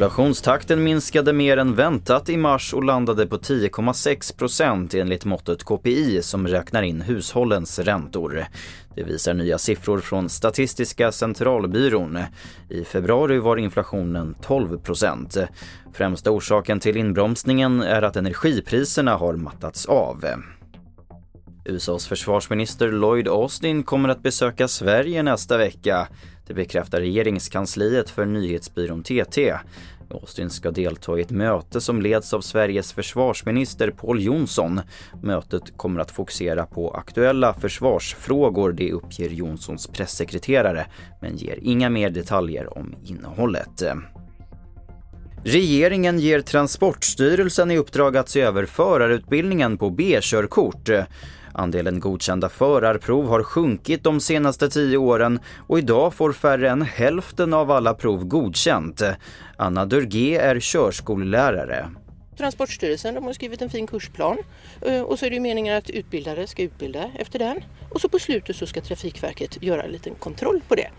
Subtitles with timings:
[0.00, 6.22] Inflationstakten minskade mer än väntat i mars och landade på 10,6 procent enligt måttet KPI
[6.22, 8.44] som räknar in hushållens räntor.
[8.94, 12.18] Det visar nya siffror från Statistiska centralbyrån.
[12.68, 15.36] I februari var inflationen 12 procent.
[15.92, 20.24] Främsta orsaken till inbromsningen är att energipriserna har mattats av.
[21.64, 26.08] USAs försvarsminister Lloyd Austin kommer att besöka Sverige nästa vecka.
[26.46, 29.54] Det bekräftar regeringskansliet för nyhetsbyrån TT.
[30.10, 34.80] Austin ska delta i ett möte som leds av Sveriges försvarsminister Paul Jonsson.
[35.22, 40.86] Mötet kommer att fokusera på aktuella försvarsfrågor, det uppger Jonssons pressekreterare,
[41.20, 43.82] men ger inga mer detaljer om innehållet.
[45.44, 50.90] Regeringen ger Transportstyrelsen i uppdrag att se över förarutbildningen på B-körkort.
[51.54, 57.54] Andelen godkända förarprov har sjunkit de senaste tio åren och idag får färre än hälften
[57.54, 59.02] av alla prov godkänt.
[59.56, 61.88] Anna Durgé är körskollärare.
[62.40, 64.38] Transportstyrelsen de har skrivit en fin kursplan
[64.80, 67.60] eh, och så är det meningen att utbildare ska utbilda efter den.
[67.90, 70.90] Och så på slutet så ska Trafikverket göra en liten kontroll på det.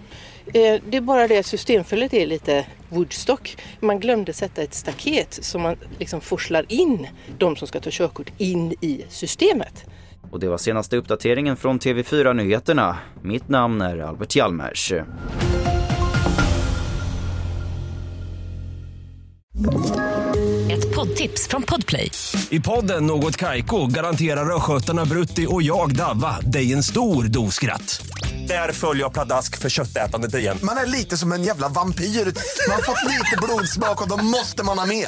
[0.46, 3.58] Eh, det är bara det att systemfelet är lite Woodstock.
[3.80, 7.08] Man glömde sätta ett staket så man liksom forslar in
[7.38, 9.86] de som ska ta körkort in i systemet.
[10.32, 12.98] Och det var senaste uppdateringen från TV4 Nyheterna.
[13.22, 14.94] Mitt namn är Albert Hjalmers.
[20.72, 22.12] Ett poddtips från Podplay.
[22.50, 28.06] I podden Något Kaiko garanterar östgötarna Brutti och jag, Davva, dig en stor dos skratt.
[28.48, 30.58] Där följer jag pladask för köttätandet igen.
[30.64, 32.06] Man är lite som en jävla vampyr.
[32.06, 35.08] Man har fått lite blodsmak och då måste man ha mer.